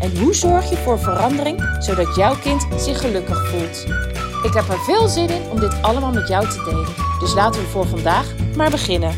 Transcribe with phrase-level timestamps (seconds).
[0.00, 3.84] En hoe zorg je voor verandering zodat jouw kind zich gelukkig voelt?
[4.42, 6.94] Ik heb er veel zin in om dit allemaal met jou te delen.
[7.20, 9.14] Dus laten we voor vandaag maar beginnen.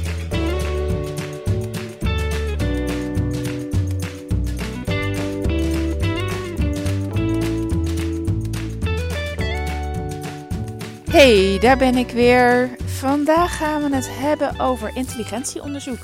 [11.10, 12.76] Hey, daar ben ik weer.
[12.84, 15.98] Vandaag gaan we het hebben over intelligentieonderzoek.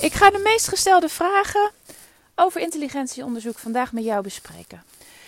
[0.00, 1.70] Ik ga de meest gestelde vragen
[2.34, 4.82] over intelligentieonderzoek vandaag met jou bespreken.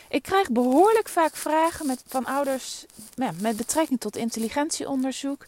[0.08, 2.84] Ik krijg behoorlijk vaak vragen met, van ouders
[3.14, 5.46] ja, met betrekking tot intelligentieonderzoek.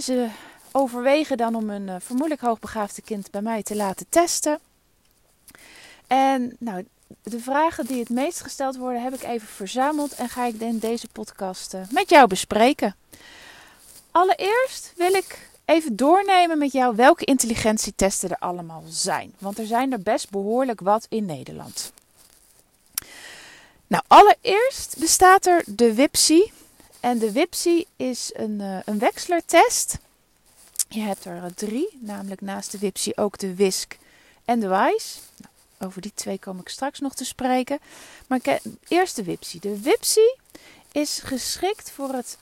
[0.00, 0.28] ze
[0.72, 4.58] overwegen dan om een uh, vermoedelijk hoogbegaafde kind bij mij te laten testen.
[6.06, 6.86] En nou,
[7.22, 10.78] de vragen die het meest gesteld worden, heb ik even verzameld en ga ik in
[10.78, 12.96] deze podcast uh, met jou bespreken.
[14.10, 19.34] Allereerst wil ik even doornemen met jou welke intelligentietesten er allemaal zijn.
[19.38, 21.92] Want er zijn er best behoorlijk wat in Nederland.
[23.86, 26.52] Nou, allereerst bestaat er de WIPSI.
[27.00, 29.98] En de WIPSI is een, uh, een wechselertest.
[30.88, 33.96] Je hebt er drie, namelijk naast de WIPSI ook de WISC
[34.44, 35.18] en de WISE.
[35.36, 37.78] Nou, over die twee kom ik straks nog te spreken.
[38.26, 38.40] Maar
[38.88, 39.58] eerst de WIPSI.
[39.58, 40.34] De WIPSI
[40.92, 42.38] is geschikt voor het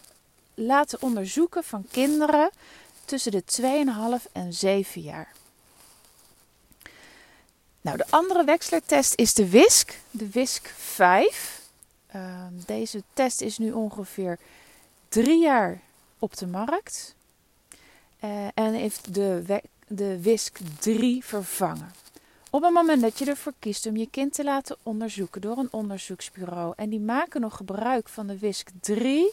[0.54, 2.50] laten onderzoeken van kinderen
[3.12, 3.44] tussen de
[4.26, 5.32] 2,5 en 7 jaar.
[7.80, 11.60] Nou, de andere wechselertest is de WISC, de WISC 5.
[12.14, 14.38] Uh, deze test is nu ongeveer
[15.08, 15.80] drie jaar
[16.18, 17.14] op de markt.
[18.24, 21.92] Uh, en heeft de, de WISC 3 vervangen.
[22.50, 25.72] Op het moment dat je ervoor kiest om je kind te laten onderzoeken door een
[25.72, 29.32] onderzoeksbureau en die maken nog gebruik van de WISC 3,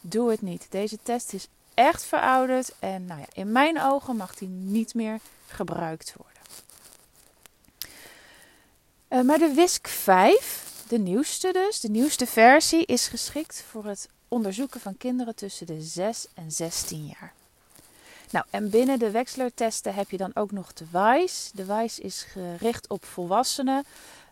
[0.00, 0.66] doe het niet.
[0.70, 5.20] Deze test is echt verouderd en nou ja, in mijn ogen mag die niet meer
[5.46, 6.42] gebruikt worden.
[9.08, 14.08] Uh, maar de WISC 5, de nieuwste dus, de nieuwste versie, is geschikt voor het
[14.28, 17.32] onderzoeken van kinderen tussen de 6 en 16 jaar.
[18.30, 21.50] Nou, en binnen de wechselertesten heb je dan ook nog de WISE.
[21.54, 23.84] De WISE is gericht op volwassenen,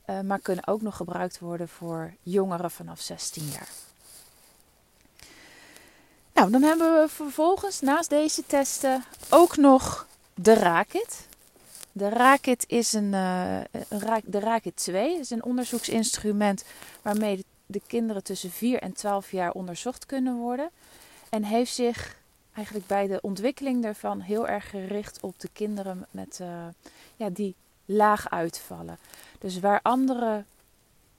[0.06, 3.68] uh, maar kunnen ook nog gebruikt worden voor jongeren vanaf 16 jaar.
[6.36, 11.28] Nou, dan hebben we vervolgens naast deze testen ook nog de Rakit.
[11.92, 13.60] De Rakit is een, uh,
[14.24, 16.64] de Rakit 2 is een onderzoeksinstrument
[17.02, 20.70] waarmee de, de, kinderen tussen 4 en 12 jaar onderzocht kunnen worden.
[21.30, 22.16] En heeft zich
[22.52, 26.66] eigenlijk bij de ontwikkeling daarvan heel erg gericht op de kinderen met, uh,
[27.16, 27.54] ja, die
[27.84, 28.98] laag uitvallen.
[29.38, 30.44] Dus waar andere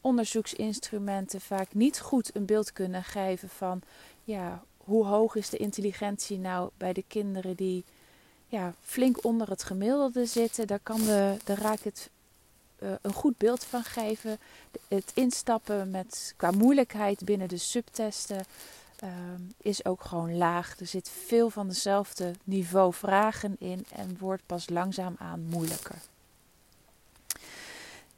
[0.01, 3.81] onderzoeksinstrumenten vaak niet goed een beeld kunnen geven van
[4.23, 7.83] ja, hoe hoog is de intelligentie nou bij de kinderen die
[8.47, 10.67] ja, flink onder het gemiddelde zitten.
[10.67, 12.09] Daar kan de, de raak het
[12.79, 14.39] uh, een goed beeld van geven.
[14.87, 18.45] Het instappen met, qua moeilijkheid binnen de subtesten
[19.03, 19.09] uh,
[19.61, 20.79] is ook gewoon laag.
[20.79, 25.97] Er zit veel van dezelfde niveau vragen in en wordt pas langzaamaan moeilijker.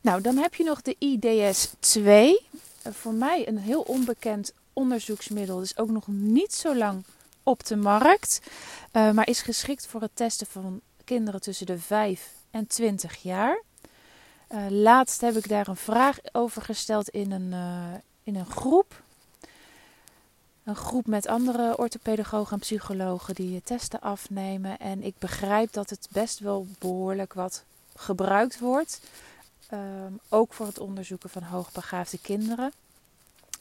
[0.02, 2.40] Nou, dan heb je nog de IDS 2.
[2.84, 5.60] voor mij een heel onbekend onderzoeksmiddel.
[5.60, 7.04] Dus ook nog niet zo lang
[7.44, 8.42] op de markt.
[8.94, 13.62] Uh, maar is geschikt voor het testen van kinderen tussen de 5 en 20 jaar.
[14.52, 19.02] Uh, laatst heb ik daar een vraag over gesteld in een, uh, in een groep.
[20.64, 24.80] Een groep met andere orthopedagogen en psychologen die testen afnemen.
[24.80, 27.64] En ik begrijp dat het best wel behoorlijk wat
[27.96, 29.02] gebruikt wordt.
[29.74, 32.72] Um, ook voor het onderzoeken van hoogbegaafde kinderen.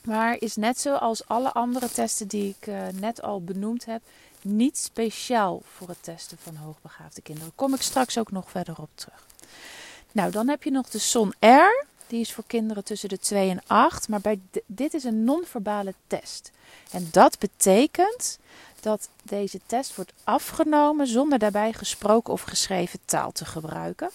[0.09, 4.03] Maar is net zoals alle andere testen die ik uh, net al benoemd heb,
[4.43, 7.53] niet speciaal voor het testen van hoogbegaafde kinderen.
[7.55, 9.27] Kom ik straks ook nog verder op terug.
[10.13, 11.85] Nou, dan heb je nog de SON R.
[12.07, 14.09] Die is voor kinderen tussen de 2 en 8.
[14.09, 16.51] Maar bij dit is een non-verbale test.
[16.91, 18.39] En dat betekent
[18.81, 24.11] dat deze test wordt afgenomen zonder daarbij gesproken of geschreven taal te gebruiken.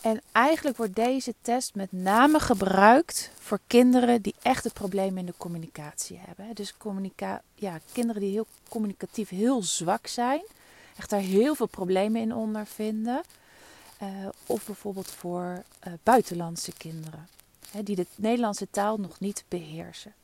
[0.00, 5.34] En eigenlijk wordt deze test met name gebruikt voor kinderen die echte problemen in de
[5.36, 6.54] communicatie hebben.
[6.54, 10.42] Dus communica ja, kinderen die heel communicatief heel zwak zijn,
[10.96, 13.22] echt daar heel veel problemen in ondervinden.
[14.02, 14.08] Uh,
[14.46, 17.28] of bijvoorbeeld voor uh, buitenlandse kinderen,
[17.70, 20.14] hè, die de Nederlandse taal nog niet beheersen.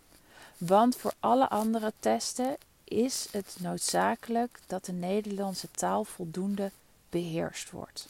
[0.59, 6.70] Want voor alle andere testen is het noodzakelijk dat de Nederlandse taal voldoende
[7.11, 8.06] beheerst wordt.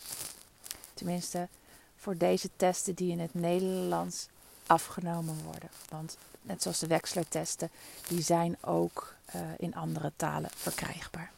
[1.04, 1.48] Tenminste,
[1.96, 4.26] voor deze testen die in het Nederlands
[4.66, 5.68] afgenomen worden.
[5.88, 7.70] Want net zoals de wexlertesten,
[8.08, 11.32] die zijn ook uh, in andere talen verkrijgbaar.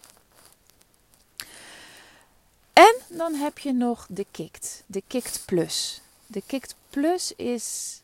[2.72, 6.00] En dan heb je nog de KICT, de KICT Plus.
[6.26, 8.00] De KICT Plus is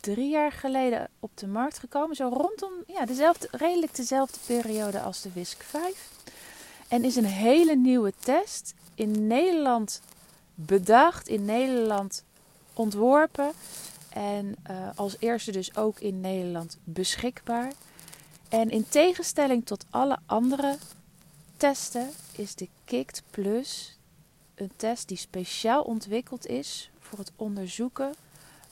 [0.00, 2.16] drie jaar geleden op de markt gekomen.
[2.16, 6.10] Zo rondom ja, dezelfde, redelijk dezelfde periode als de WISC 5.
[6.88, 10.00] En is een hele nieuwe test in Nederland
[10.60, 12.24] bedacht, in Nederland
[12.72, 13.52] ontworpen.
[14.08, 17.72] En uh, als eerste dus ook in Nederland beschikbaar.
[18.48, 20.76] En in tegenstelling tot alle andere
[21.56, 23.98] testen is de KICT Plus
[24.54, 28.14] een test die speciaal ontwikkeld is voor het onderzoeken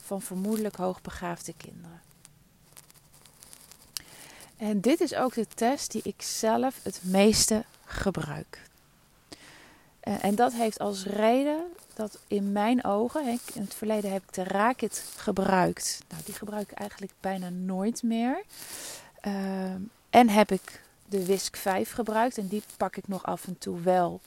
[0.02, 2.00] van vermoedelijk hoogbegaafde kinderen.
[4.56, 8.62] En dit is ook de test die ik zelf het meeste gebruik.
[10.06, 11.62] Eh, en dat heeft als reden
[11.94, 15.98] dat in mijn ogen, in het verleden heb ik de Rakit gebruikt.
[16.08, 18.42] Nou, die gebruik ik eigenlijk bijna nooit meer.
[19.20, 19.80] Ehm,
[20.10, 23.80] en heb ik de Wisk 5 gebruikt en die pak ik nog af en toe
[23.80, 24.20] wel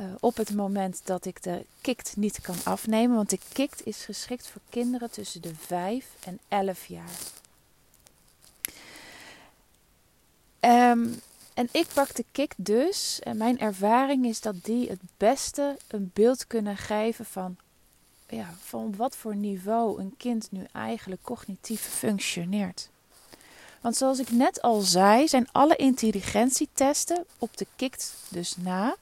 [0.00, 3.16] uh, op het moment dat ik de kikt niet kan afnemen.
[3.16, 7.16] Want de kikt is geschikt voor kinderen tussen de 5 en 11 jaar.
[10.60, 11.20] Um,
[11.60, 13.18] en ik pak de kick dus.
[13.18, 17.56] En mijn ervaring is dat die het beste een beeld kunnen geven van,
[18.28, 22.88] ja, van wat voor niveau een kind nu eigenlijk cognitief functioneert.
[23.80, 28.96] Want zoals ik net al zei, zijn alle intelligentietesten op de KICT dus na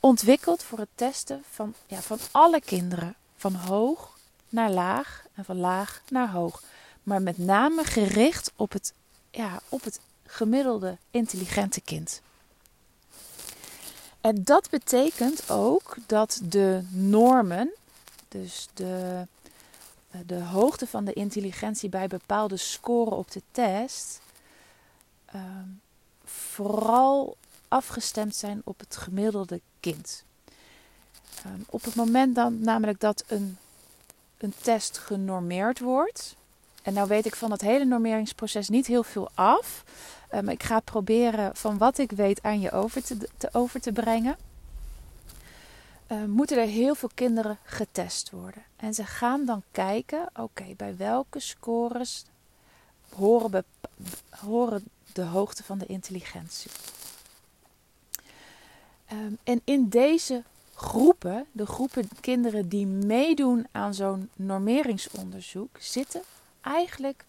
[0.00, 3.14] ontwikkeld voor het testen van, ja, van alle kinderen.
[3.36, 6.62] Van hoog naar laag en van laag naar hoog.
[7.02, 8.92] Maar met name gericht op het,
[9.30, 12.20] ja, op het gemiddelde intelligente kind.
[14.20, 17.70] En dat betekent ook dat de normen,
[18.28, 19.26] dus de,
[20.26, 24.20] de hoogte van de intelligentie bij bepaalde scoren op de test,
[25.24, 25.66] ehm,
[26.24, 27.36] vooral
[27.68, 30.24] afgestemd zijn op het gemiddelde kind.
[31.44, 33.58] Ehm, op het moment dan namelijk dat een,
[34.38, 36.36] een test genormeerd wordt,
[36.88, 39.84] en nou weet ik van het hele normeringsproces niet heel veel af.
[40.34, 43.92] Um, ik ga proberen van wat ik weet aan je over te, te over te
[43.92, 44.36] brengen.
[46.12, 48.62] Uh, moeten er heel veel kinderen getest worden.
[48.76, 52.24] En ze gaan dan kijken, oké, bij welke scores
[53.14, 53.64] horen,
[54.30, 56.70] horen de hoogte van de intelligentie.
[59.12, 60.42] Um, en in deze
[60.74, 66.22] groepen, de groepen kinderen die meedoen aan zo'n normeringsonderzoek, zitten
[66.68, 67.24] eigenlijk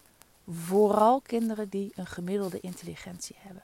[0.48, 3.62] vooral kinderen die een gemiddelde intelligentie hebben.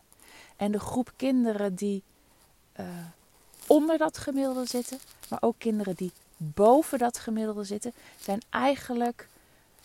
[0.57, 2.03] En de groep kinderen die
[2.81, 2.87] uh,
[3.67, 9.29] onder dat gemiddelde zitten, maar ook kinderen die boven dat gemiddelde zitten, zijn eigenlijk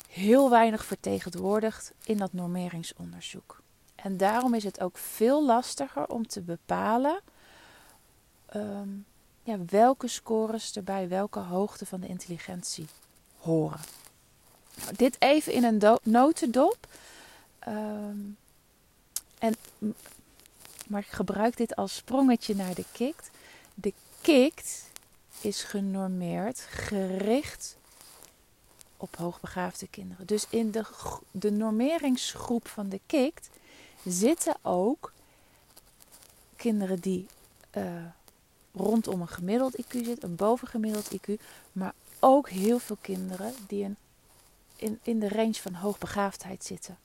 [0.08, 3.62] heel weinig vertegenwoordigd in dat normeringsonderzoek.
[3.96, 7.20] En daarom is het ook veel lastiger om te bepalen
[8.56, 9.06] um,
[9.44, 12.86] ja, welke scores er bij welke hoogte van de intelligentie
[13.38, 13.80] horen.
[14.96, 16.88] Dit even in een notendop.
[17.68, 18.38] Um,
[19.40, 19.56] en,
[20.88, 23.30] maar ik gebruik dit als sprongetje naar de kikt.
[23.74, 24.90] De kikt
[25.42, 27.78] is genormeerd, gericht
[28.98, 30.28] op hoogbegaafde kinderen.
[30.28, 30.86] Dus in de,
[31.32, 33.50] de normeringsgroep van de kikt
[34.06, 35.14] zitten ook
[36.56, 37.28] kinderen die
[37.78, 37.84] uh,
[38.74, 41.34] rondom een gemiddeld IQ zitten, een bovengemiddeld IQ,
[41.72, 43.98] maar ook heel veel kinderen die een
[44.82, 46.98] in, in de range van hoogbegaafdheid zitten.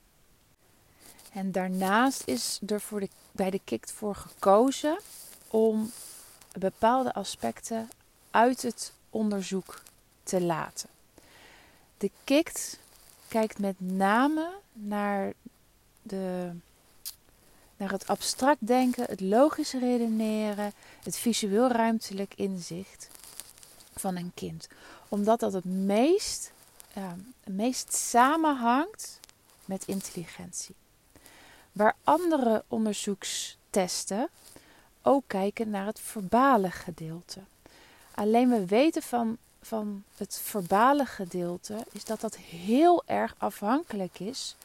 [1.33, 4.99] En daarnaast is er voor de, bij de KICT voor gekozen
[5.47, 5.91] om
[6.59, 7.89] bepaalde aspecten
[8.31, 9.81] uit het onderzoek
[10.23, 10.89] te laten.
[11.97, 12.79] De KICT
[13.27, 15.33] kijkt met name naar,
[16.01, 16.51] de,
[17.77, 23.07] naar het abstract denken, het logisch redeneren, het visueel ruimtelijk inzicht
[23.95, 24.67] van een kind.
[25.09, 26.51] Omdat dat het meest
[26.99, 29.19] het meest samenhangt
[29.65, 30.75] met intelligentie.
[31.71, 34.29] Waar andere onderzoekstesten
[35.01, 37.39] ook kijken naar het verbale gedeelte.
[38.13, 44.55] Alleen we weten van, van het verbale gedeelte is dat dat heel erg afhankelijk is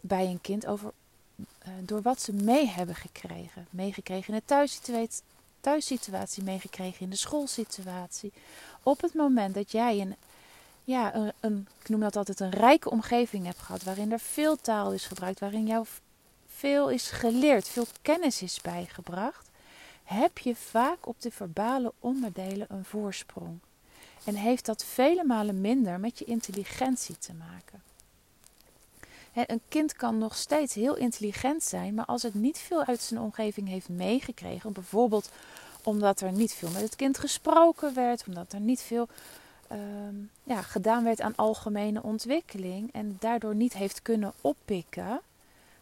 [0.00, 0.92] bij een kind over,
[1.36, 3.66] uh, door wat ze mee hebben gekregen.
[3.70, 5.22] Meegekregen in de thuissituatie,
[5.60, 8.32] thuissituatie, meegekregen in de schoolsituatie.
[8.82, 10.16] Op het moment dat jij een
[10.84, 14.92] ja, een, ik noem dat altijd een rijke omgeving hebt gehad, waarin er veel taal
[14.92, 15.86] is gebruikt, waarin jou
[16.46, 19.50] veel is geleerd, veel kennis is bijgebracht,
[20.04, 23.58] heb je vaak op de verbale onderdelen een voorsprong.
[24.24, 27.82] En heeft dat vele malen minder met je intelligentie te maken.
[29.32, 33.20] Een kind kan nog steeds heel intelligent zijn, maar als het niet veel uit zijn
[33.20, 35.30] omgeving heeft meegekregen, bijvoorbeeld
[35.82, 39.08] omdat er niet veel met het kind gesproken werd, omdat er niet veel
[39.70, 45.20] ehm, ja, gedaan werd aan algemene ontwikkeling en daardoor niet heeft kunnen oppikken,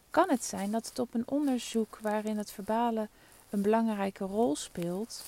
[0.09, 3.07] kan het zijn dat het op een onderzoek waarin het verbale
[3.49, 5.23] een belangrijke rol speelt,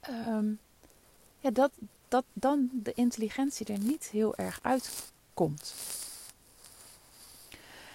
[0.00, 0.46] ehm,
[1.40, 1.70] ja, dat,
[2.08, 5.74] dat dan de intelligentie er niet heel erg uitkomt.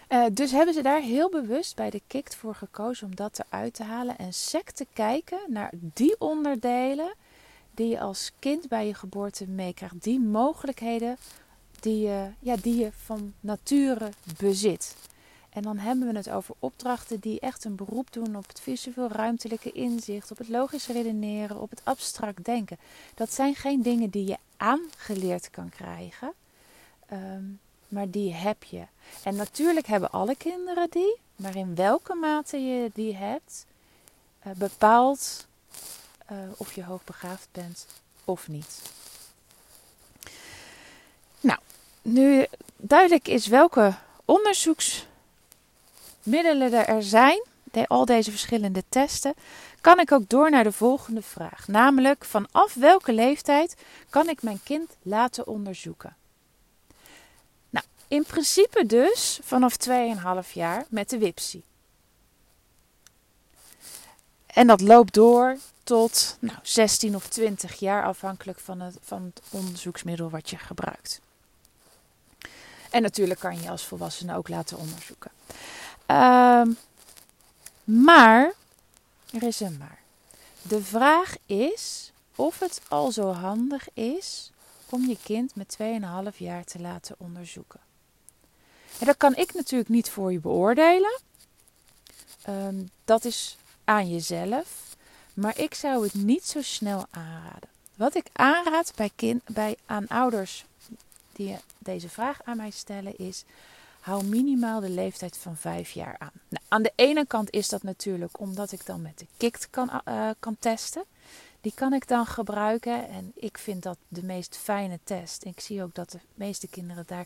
[0.09, 3.73] Uh, dus hebben ze daar heel bewust bij de KIKT voor gekozen om dat eruit
[3.73, 7.13] te halen en sec te kijken naar die onderdelen
[7.81, 10.03] die je als kind bij je geboorte meekrijgt.
[10.03, 11.17] Die mogelijkheden
[11.79, 14.95] die je, ja, die je van nature bezit.
[15.49, 19.07] En dan hebben we het over opdrachten die echt een beroep doen op het visueel
[19.07, 22.77] ruimtelijke inzicht, op het logisch redeneren, op het abstract denken.
[23.15, 26.33] Dat zijn geen dingen die je aangeleerd kan krijgen,
[27.05, 27.43] ehm,
[27.87, 28.83] maar die heb je.
[29.23, 33.65] En natuurlijk hebben alle kinderen die, maar in welke mate je die hebt,
[34.47, 35.47] uh, bepaalt
[36.31, 37.85] uh, of je hoogbegaafd bent
[38.25, 38.81] of niet.
[41.39, 41.59] Nou,
[42.01, 42.45] nu
[42.77, 43.93] duidelijk is welke
[44.25, 45.07] onderzoeks
[46.23, 47.43] middelen er zijn,
[47.87, 49.33] al deze verschillende testen,
[49.81, 51.67] kan ik ook door naar de volgende vraag.
[51.67, 53.75] Namelijk, vanaf welke leeftijd
[54.09, 56.15] kan ik mijn kind laten onderzoeken?
[57.69, 59.75] Nou, in principe dus vanaf
[60.45, 61.63] 2,5 jaar met de WIPSI.
[64.45, 65.57] En dat loopt door
[65.91, 71.21] tot nou, 16 of 20 jaar, afhankelijk van het, van het onderzoeksmiddel wat je gebruikt.
[72.89, 75.31] En natuurlijk kan je als volwassene ook laten onderzoeken.
[76.07, 76.77] Um,
[77.83, 78.53] maar,
[79.33, 79.99] er is een maar.
[80.61, 84.51] De vraag is of het al zo handig is
[84.89, 85.77] om je kind met
[86.33, 87.79] 2,5 jaar te laten onderzoeken.
[88.99, 91.19] En dat kan ik natuurlijk niet voor je beoordelen.
[92.49, 94.90] Um, dat is aan jezelf.
[95.33, 97.69] Maar ik zou het niet zo snel aanraden.
[97.95, 100.65] Wat ik aanraad bij, kind, bij aan ouders
[101.31, 103.43] die deze vraag aan mij stellen is:
[103.99, 106.31] hou minimaal de leeftijd van 5 jaar aan.
[106.47, 110.01] Nou, aan de ene kant is dat natuurlijk omdat ik dan met de KIKT kan,
[110.07, 111.03] uh, kan testen.
[111.61, 115.45] Die kan ik dan gebruiken en ik vind dat de meest fijne test.
[115.45, 117.25] Ik zie ook dat de meeste kinderen daar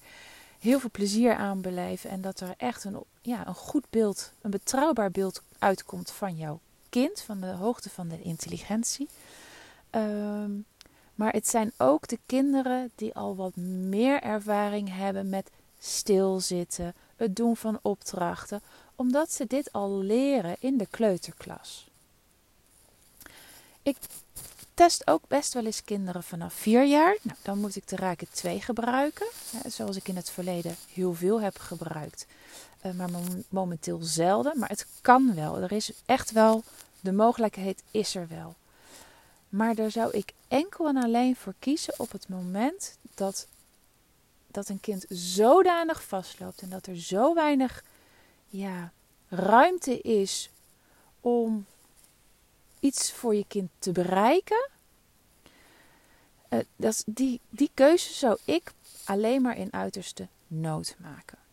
[0.60, 4.52] heel veel plezier aan beleven en dat er echt een, ja, een goed beeld, een
[4.52, 6.60] betrouwbaar beeld uitkomt van jouw
[7.02, 9.08] kind, van de hoogte van de intelligentie.
[9.92, 10.66] Um,
[11.16, 17.36] maar het zijn ook de kinderen die al wat meer ervaring hebben met stilzitten, het
[17.36, 18.62] doen van opdrachten,
[18.96, 21.88] omdat ze dit al leren in de kleuterklas.
[23.84, 23.98] Ik
[24.74, 27.18] test ook best wel eens kinderen vanaf 4 jaar.
[27.22, 29.28] Nou, dan moet ik de Rijke 2 gebruiken,
[29.68, 32.25] zoals ik in het verleden heel veel heb gebruikt.
[32.86, 33.10] Eh, maar
[33.50, 35.58] momenteel zelden, maar het kan wel.
[35.58, 36.63] Er is echt wel,
[37.00, 38.56] de mogelijkheid is er wel.
[39.50, 43.48] Maar daar zou ik enkel en alleen voor kiezen op het moment dat
[44.48, 47.84] dat een kind zodanig vastloopt en dat er zo weinig
[48.48, 48.92] ja,
[49.30, 50.50] ruimte is
[51.20, 51.65] om
[52.80, 54.70] iets voor je kind te bereiken.
[56.50, 58.72] Uh, dat, die, die keuze zou ik
[59.06, 61.45] alleen maar in uiterste nood maken.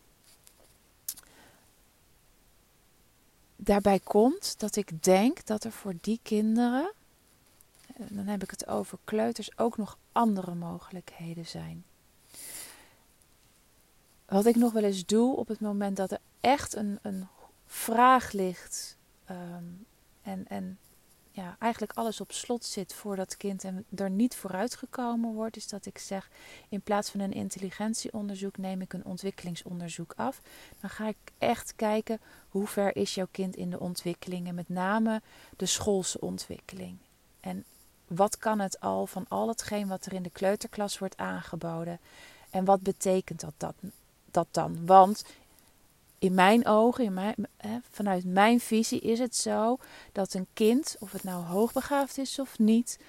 [3.55, 6.93] Daarbij komt dat ik denk dat er voor die kinderen,
[7.87, 11.85] eh, dan heb ik het over kleuters, ook nog andere mogelijkheden zijn.
[14.25, 17.27] Wat ik nog wel eens doe op het moment dat er echt een, een
[17.65, 18.97] vraag ligt.
[19.25, 19.63] Ehm,
[20.21, 20.79] en, en
[21.35, 25.67] ja, eigenlijk alles op slot zit voor dat kind en er niet vooruitgekomen wordt, is
[25.67, 26.29] dat ik zeg:
[26.69, 30.41] in plaats van een intelligentieonderzoek neem ik een ontwikkelingsonderzoek af.
[30.79, 34.69] Dan ga ik echt kijken hoe ver is jouw kind in de ontwikkeling en met
[34.69, 35.21] name
[35.57, 36.97] de schoolse ontwikkeling.
[37.39, 37.63] En
[38.07, 41.99] wat kan het al van al hetgeen wat er in de kleuterklas wordt aangeboden?
[42.49, 43.75] En wat betekent dat, dat
[44.31, 44.85] dat dan?
[44.85, 45.23] Want
[46.23, 49.77] in mijn ogen, in mijn, hè, vanuit mijn visie, is het zo
[50.11, 52.99] dat een kind, of het nou hoogbegaafd is of niet,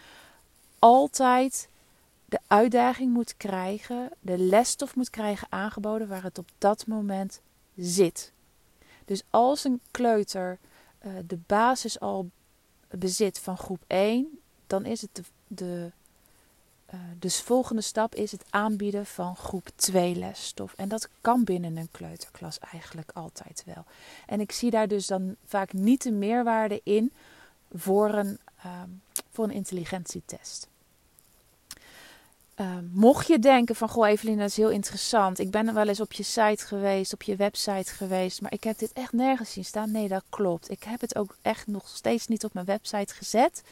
[0.79, 1.69] altijd
[2.25, 7.41] de uitdaging moet krijgen, de lesstof moet krijgen aangeboden waar het op dat moment
[7.77, 8.33] zit.
[9.05, 10.59] Dus als een kleuter
[11.07, 12.31] uh, de basis al
[12.89, 15.93] bezit van groep 1, dan is het de
[16.95, 20.75] Uh, dus volgende stap is het aanbieden van groep 2 lesstof.
[20.77, 23.85] En dat kan binnen een kleuterklas eigenlijk altijd wel.
[24.27, 27.13] En ik zie daar dus dan vaak niet de meerwaarde in
[27.73, 30.69] voor een, um, voor een intelligentietest.
[32.61, 35.39] Uh, mocht je denken van, goh Evelien, dat is heel interessant.
[35.39, 38.41] Ik ben er wel eens op je site geweest, op je website geweest.
[38.41, 39.91] Maar ik heb dit echt nergens zien staan.
[39.91, 40.71] Nee, dat klopt.
[40.71, 43.63] Ik heb het ook echt nog steeds niet op mijn website gezet.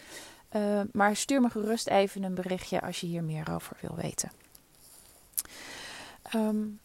[0.56, 4.32] Uh, maar stuur me gerust even een berichtje als je hier meer over wil weten.
[6.35, 6.80] Um,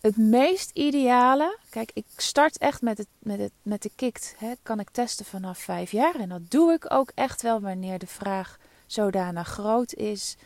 [0.00, 4.34] het meest ideale, kijk, ik start echt met, het, met, het, met de kikt.
[4.62, 6.14] Kan ik testen vanaf vijf jaar?
[6.14, 10.36] En dat doe ik ook echt wel wanneer de vraag zodanig groot is.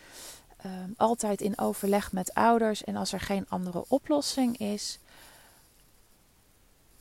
[0.67, 4.99] Um, altijd in overleg met ouders en als er geen andere oplossing is.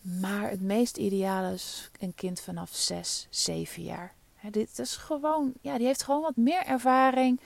[0.02, 4.14] Maar het meest ideale is een kind vanaf 6, 7 jaar.
[4.52, 7.40] dit is gewoon, ja, die heeft gewoon wat meer ervaring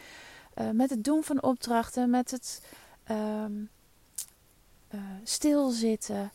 [0.56, 2.62] uh, met het doen van opdrachten, met het
[3.10, 3.70] um,
[5.24, 6.32] stilzitten.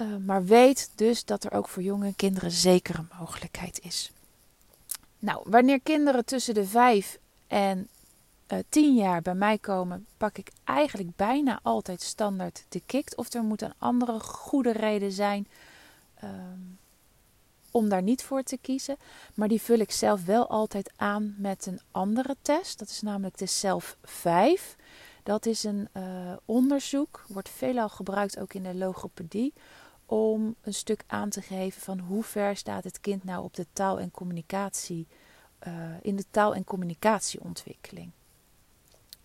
[0.00, 4.12] Uh, maar weet dus dat er ook voor jonge kinderen zeker een mogelijkheid is.
[5.18, 7.88] Nou, wanneer kinderen tussen de 5 en
[8.50, 13.16] eh, 10 jaar bij mij komen, pak ik eigenlijk bijna altijd standaard de kikt.
[13.16, 15.48] Of er moet een andere goede reden zijn
[16.24, 16.78] um,
[17.70, 18.96] om daar niet voor te kiezen.
[19.34, 22.78] Maar die vul ik zelf wel altijd aan met een andere test.
[22.78, 24.76] Dat is namelijk de SELF 5.
[25.22, 26.02] Dat is een uh,
[26.44, 29.52] onderzoek, wordt veelal gebruikt ook in de logopedie,
[30.06, 33.66] om een stuk aan te geven van hoe ver staat het kind nou op de
[33.72, 35.06] taal en communicatie,
[35.66, 38.12] uh, in de taal- en communicatieontwikkeling.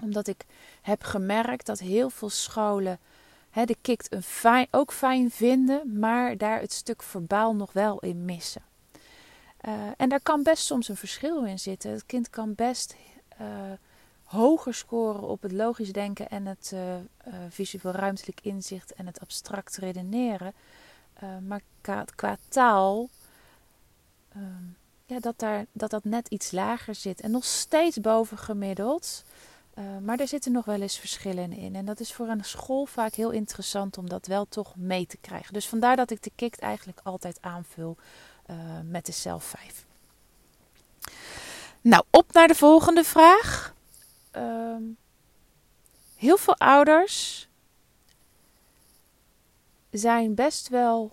[0.02, 0.46] Omdat ik
[0.82, 3.00] heb gemerkt dat heel veel scholen
[3.56, 8.00] hè, de kikt een fijn, ook fijn vinden, maar daar het stuk verbaal nog wel
[8.00, 8.62] in missen.
[9.68, 11.92] Uh, en daar kan best soms een verschil in zitten.
[11.92, 12.96] Het kind kan best
[13.42, 13.48] uh,
[14.24, 16.82] hoger scoren op het logisch denken en het uh,
[17.50, 20.54] visueel ruimtelijk inzicht en het abstract redeneren.
[21.48, 23.10] maar qua, qua taal,
[24.34, 24.64] ehm,
[25.06, 29.24] ja, dat, daar, dat dat net iets lager zit en nog steeds bovengemiddeld.
[29.76, 31.76] Uh, maar er zitten nog wel eens verschillen in.
[31.76, 35.18] En dat is voor een school vaak heel interessant om dat wel toch mee te
[35.18, 35.54] krijgen.
[35.54, 37.98] Dus vandaar dat ik de KIKT eigenlijk altijd aanvul
[38.50, 39.86] uh, met de zelf 5.
[41.82, 43.74] Nou, op naar de volgende vraag.
[44.36, 44.76] Uh,
[46.16, 47.48] heel veel ouders
[49.90, 51.12] zijn best wel,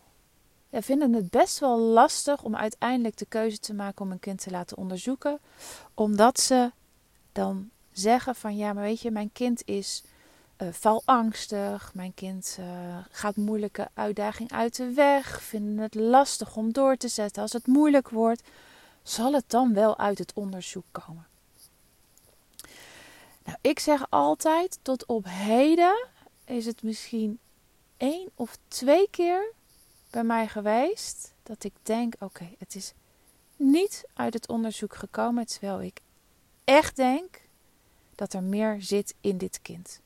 [0.68, 4.42] ja, vinden het best wel lastig om uiteindelijk de keuze te maken om een kind
[4.42, 5.38] te laten onderzoeken.
[5.94, 6.72] Omdat ze
[7.32, 10.02] dan zeggen van ja, maar weet je, mijn kind is
[10.62, 12.66] uh, valangstig, mijn kind uh,
[13.10, 17.42] gaat moeilijke uitdaging uit de weg, vinden het lastig om door te zetten.
[17.42, 18.42] Als het moeilijk wordt,
[19.02, 21.26] zal het dan wel uit het onderzoek komen.
[23.44, 26.06] Nou, ik zeg altijd, tot op heden
[26.44, 27.38] is het misschien
[27.96, 29.52] één of twee keer
[30.10, 32.92] bij mij geweest dat ik denk: oké, het is
[33.56, 36.00] niet uit het onderzoek gekomen, terwijl ik
[36.64, 37.40] echt denk
[38.14, 40.00] dat er meer zit in dit kind.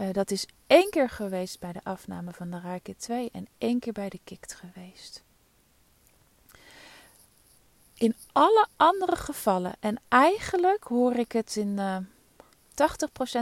[0.00, 3.78] Uh, dat is één keer geweest bij de afname van de Raakit 2 en één
[3.78, 5.22] keer bij de Kikt geweest.
[7.94, 12.02] In alle andere gevallen, en eigenlijk hoor ik het in uh, eh,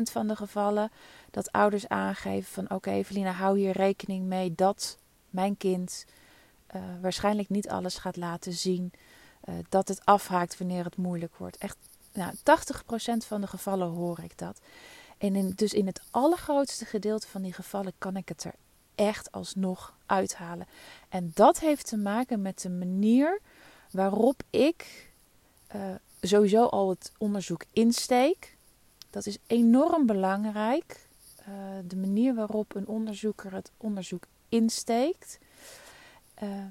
[0.01, 0.91] 80% van de gevallen,
[1.31, 4.99] dat ouders aangeven van oké okay, Evelina, hou hier rekening mee dat
[5.31, 6.05] mijn kind
[6.77, 8.93] uh, waarschijnlijk niet alles gaat laten zien.
[9.69, 11.57] Dat het afhaakt wanneer het moeilijk wordt.
[11.57, 11.77] Echt
[12.19, 12.35] nou,
[13.23, 14.61] 80% van de gevallen hoor ik dat.
[15.19, 18.55] En dus in het allergrootste gedeelte van die gevallen kan ik het er
[18.95, 20.67] echt alsnog uithalen.
[21.09, 23.41] En dat heeft te maken met de manier
[23.91, 25.11] waarop ik
[25.77, 28.57] uh, sowieso al het onderzoek insteek.
[29.11, 31.07] Dat is enorm belangrijk.
[31.49, 31.55] Uh,
[31.85, 35.39] de manier waarop een onderzoeker het onderzoek insteekt.
[36.43, 36.65] Uh,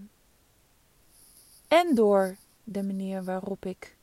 [1.67, 3.96] en door de manier waarop ik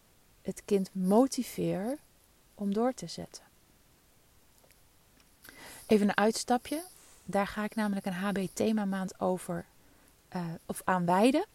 [0.44, 1.98] het kind motiveer
[2.54, 3.42] om door te zetten.
[5.86, 6.82] Even een uitstapje.
[7.24, 9.66] Daar ga ik namelijk een HB maand over
[10.36, 11.46] uh, of aan wijden.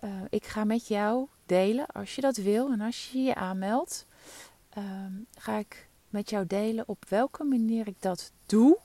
[0.00, 4.06] Uh, ik ga met jou delen, als je dat wil en als je je aanmeldt,
[4.78, 4.84] uh,
[5.38, 8.78] ga ik met jou delen op welke manier ik dat doe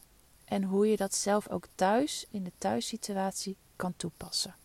[0.46, 4.56] en hoe je dat zelf ook thuis in de thuissituatie kan toepassen.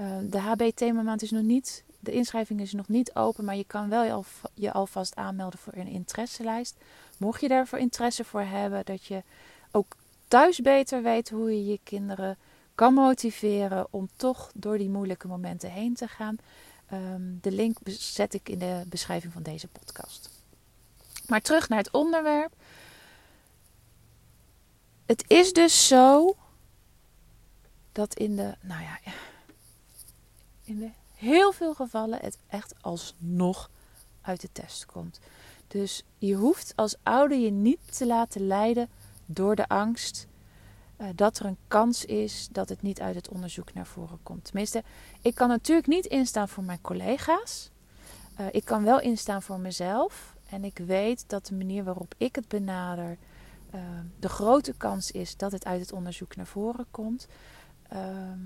[0.00, 3.64] Uh, de HB maand is nog niet de inschrijving is nog niet open, maar je
[3.64, 6.76] kan wel je alvast aanmelden voor een interesselijst.
[7.18, 9.22] Mocht je daarvoor interesse voor hebben, dat je
[9.70, 9.96] ook
[10.28, 12.36] thuis beter weet hoe je je kinderen
[12.74, 16.36] kan motiveren om toch door die moeilijke momenten heen te gaan.
[16.86, 20.30] Ehm, de link zet ik in de beschrijving van deze podcast.
[21.26, 22.52] Maar terug naar het onderwerp.
[25.06, 26.36] Het is dus zo
[27.92, 28.98] dat in de, nou ja,
[30.64, 30.90] in de
[31.22, 33.70] heel veel gevallen het echt alsnog
[34.20, 35.20] uit de test komt.
[35.68, 38.88] Dus je hoeft als ouder je niet te laten leiden
[39.26, 40.26] door de angst
[41.00, 44.44] uh, dat er een kans is dat het niet uit het onderzoek naar voren komt.
[44.44, 44.82] Tenminste,
[45.20, 47.70] ik kan natuurlijk niet instaan voor mijn collega's.
[48.40, 50.36] Uh, ik kan wel instaan voor mezelf.
[50.48, 53.18] En ik weet dat de manier waarop ik het benader,
[53.74, 53.80] uh,
[54.20, 57.26] de grote kans is dat het uit het onderzoek naar voren komt.
[57.88, 58.38] Ehm,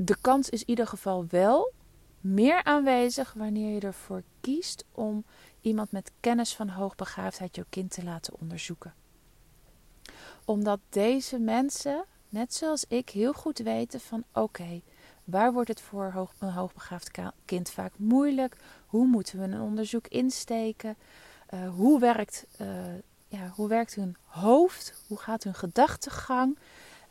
[0.00, 1.72] de kans is in ieder geval wel
[2.20, 5.24] meer aanwezig wanneer je ervoor kiest om
[5.60, 8.94] iemand met kennis van hoogbegaafdheid jouw kind te laten onderzoeken.
[10.44, 14.80] Omdat deze mensen, net zoals ik, heel goed weten van oké,
[15.24, 17.10] waar wordt het voor een hoogbegaafd
[17.44, 18.56] kind vaak moeilijk?
[18.86, 20.96] Hoe moeten we een onderzoek insteken?
[21.54, 22.68] Uh, hoe, werkt, uh,
[23.28, 25.02] ja, hoe werkt hun hoofd?
[25.06, 26.58] Hoe gaat hun gedachtegang?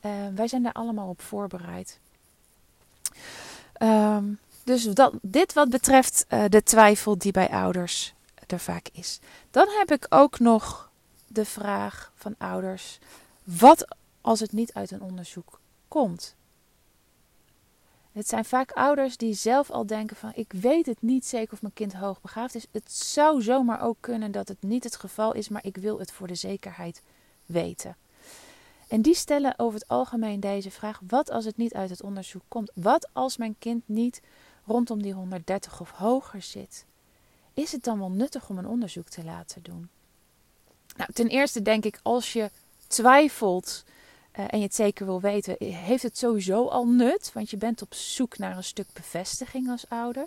[0.05, 1.99] Uh, wij zijn daar allemaal op voorbereid.
[3.81, 8.13] Um, dus dat, dit wat betreft uh, de twijfel die bij ouders
[8.47, 9.19] er vaak is.
[9.51, 10.91] Dan heb ik ook nog
[11.27, 12.99] de vraag van ouders:
[13.43, 13.87] wat
[14.21, 16.35] als het niet uit een onderzoek komt?
[18.11, 21.61] Het zijn vaak ouders die zelf al denken van ik weet het niet zeker of
[21.61, 22.65] mijn kind hoogbegaafd is.
[22.71, 26.11] Het zou zomaar ook kunnen dat het niet het geval is, maar ik wil het
[26.11, 27.01] voor de zekerheid
[27.45, 27.95] weten.
[28.87, 32.43] En die stellen over het algemeen deze vraag: wat als het niet uit het onderzoek
[32.47, 32.71] komt?
[32.73, 34.21] Wat als mijn kind niet
[34.65, 36.85] rondom die 130 of hoger zit?
[37.53, 39.89] Is het dan wel nuttig om een onderzoek te laten doen?
[40.97, 42.49] Nou, ten eerste denk ik, als je
[42.87, 43.83] twijfelt
[44.39, 47.81] uh, en je het zeker wil weten, heeft het sowieso al nut, want je bent
[47.81, 50.25] op zoek naar een stuk bevestiging als ouder.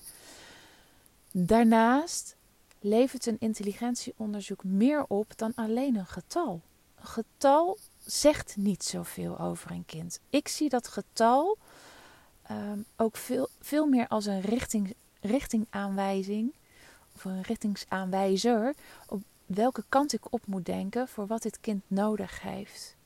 [1.32, 2.36] Daarnaast
[2.80, 6.60] levert een intelligentieonderzoek meer op dan alleen een getal.
[7.00, 7.78] Een getal
[8.10, 10.20] zegt niet zoveel over een kind.
[10.30, 11.58] Ik zie dat getal
[12.50, 16.52] um, ook veel, veel meer als een richting, richtingaanwijzing
[17.14, 18.74] of een richtingsaanwijzer
[19.06, 22.96] op welke kant ik op moet denken voor wat dit kind nodig heeft.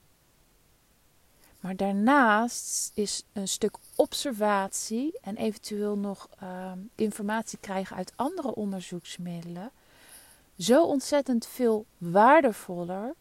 [1.61, 9.71] Maar daarnaast is een stuk observatie en eventueel nog um, informatie krijgen uit andere onderzoeksmiddelen
[10.59, 13.15] zo ontzettend veel waardevoller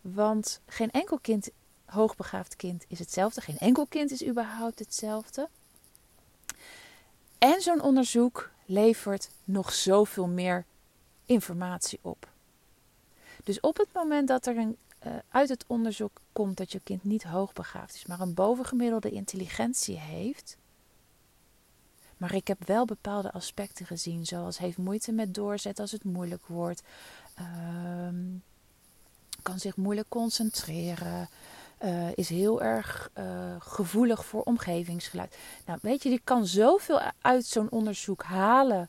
[0.00, 1.50] want geen enkel kind,
[1.84, 3.40] hoogbegaafd kind, is hetzelfde.
[3.40, 5.48] Geen enkel kind is überhaupt hetzelfde.
[7.38, 10.64] En zo'n onderzoek levert nog zoveel meer
[11.26, 12.28] informatie op.
[13.44, 17.04] Dus op het moment dat er een, uh, uit het onderzoek komt dat je kind
[17.04, 20.56] niet hoogbegaafd is, maar een bovengemiddelde intelligentie heeft.
[22.16, 26.46] Maar ik heb wel bepaalde aspecten gezien, zoals heeft moeite met doorzetten als het moeilijk
[26.46, 26.82] wordt.
[27.40, 28.08] Uh,
[29.42, 31.28] kan zich moeilijk concentreren.
[31.84, 33.24] Uh, is heel erg uh,
[33.58, 35.36] gevoelig voor omgevingsgeluid.
[35.66, 38.88] Nou, weet je, die kan zoveel uit zo'n onderzoek halen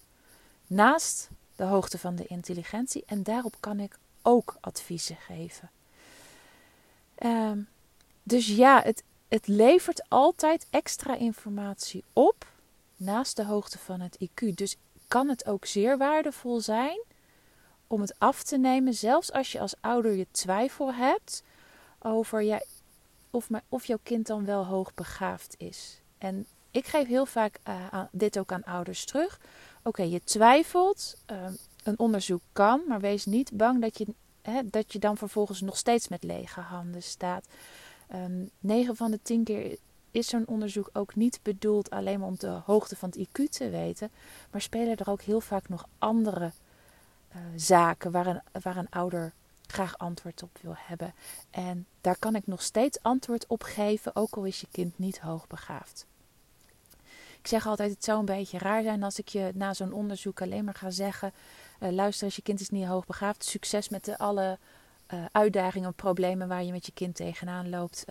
[0.68, 3.04] naast de hoogte van de intelligentie.
[3.06, 5.70] En daarop kan ik ook adviezen geven.
[7.20, 7.52] Uh,
[8.24, 12.48] dus ja, het, het levert altijd extra informatie op
[12.96, 14.54] naast de hoogte van het IQ.
[14.54, 14.76] Dus
[15.08, 17.00] kan het ook zeer waardevol zijn
[17.90, 21.44] om het af te nemen, zelfs als je als ouder je twijfel hebt
[22.00, 22.62] over ja,
[23.30, 26.02] of, of jouw kind dan wel hoogbegaafd is.
[26.18, 29.40] En ik geef heel vaak uh, dit ook aan ouders terug.
[29.84, 31.46] Oké, je twijfelt, uh,
[31.84, 34.08] een onderzoek kan, maar wees niet bang dat je,
[34.42, 37.46] hè, dat je dan vervolgens nog steeds met lege handen staat.
[38.14, 39.78] Um, ehm, 9 van de 10 keer
[40.12, 43.70] is zo'n onderzoek ook niet bedoeld alleen maar om de hoogte van het IQ te
[43.70, 44.12] weten,
[44.52, 46.52] maar spelen er ook heel vaak nog andere
[47.36, 49.34] uh, zaken waar een, waar een ouder
[49.72, 51.14] graag antwoord op wil hebben.
[51.50, 55.20] En daar kan ik nog steeds antwoord op geven, ook al is je kind niet
[55.20, 56.06] hoogbegaafd.
[57.40, 60.42] Ik zeg altijd, het zou een beetje raar zijn als ik je na zo'n onderzoek
[60.42, 61.34] alleen maar ga zeggen:
[61.80, 64.58] uh, luister, als je kind is niet hoogbegaafd, succes met de alle
[65.14, 68.06] uh, uitdagingen, problemen waar je met je kind tegenaan loopt.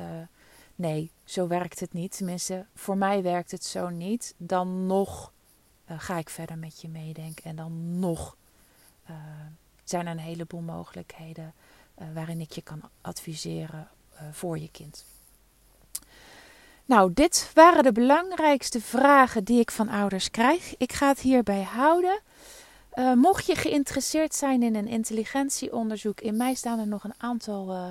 [0.74, 2.16] Nee, zo werkt het niet.
[2.16, 4.34] Tenminste, voor mij werkt het zo niet.
[4.36, 5.32] Dan nog
[5.86, 8.36] ga ik verder met je meedenken en dan nog
[9.10, 9.16] uh,
[9.84, 11.54] zijn er een heleboel mogelijkheden
[11.98, 15.04] uh, waarin ik je kan adviseren uh, voor je kind.
[16.84, 20.76] Nou, dit waren de belangrijkste vragen die ik van ouders krijg.
[20.76, 22.20] Ik ga het hierbij houden.
[23.14, 27.90] mocht je geïnteresseerd zijn in een intelligentieonderzoek, in mij staan er nog een aantal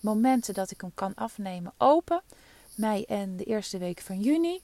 [0.00, 2.22] momenten dat ik hem kan afnemen open.
[2.74, 4.60] Mei en de eerste week van juni.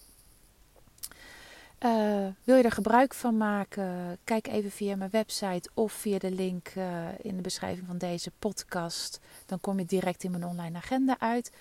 [1.84, 4.18] Uh, wil je er gebruik van maken?
[4.24, 6.84] Kijk even via mijn website of via de link uh,
[7.18, 9.20] in de beschrijving van deze podcast.
[9.46, 11.52] Dan kom je direct in mijn online agenda uit.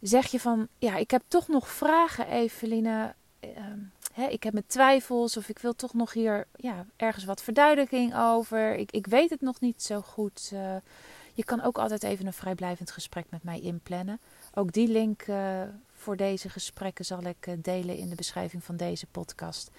[0.00, 3.14] Zeg je van, ja, ik heb toch nog vragen, Eveline.
[3.40, 3.50] Uh,
[4.12, 8.16] hè, ik heb mijn twijfels of ik wil toch nog hier ja, ergens wat verduidelijking
[8.16, 8.74] over.
[8.74, 10.50] Ik, ik weet het nog niet zo goed.
[10.52, 10.76] Uh,
[11.34, 14.20] je kan ook altijd even een vrijblijvend gesprek met mij inplannen.
[14.54, 15.24] Ook die link
[16.04, 19.70] voor deze gesprekken zal ik uh, delen in de beschrijving van deze podcast.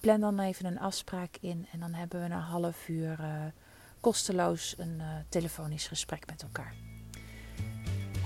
[0.00, 3.18] plan dan even een afspraak in en dan hebben we een half uur
[4.00, 6.74] kosteloos een telefonisch gesprek met elkaar.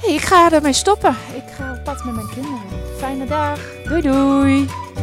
[0.02, 1.11] Hey, ik ga ermee stoppen.
[1.11, 2.96] Ik ga op pad met mijn kinderen.
[2.96, 3.83] Fijne dag.
[3.85, 5.01] Doei doei.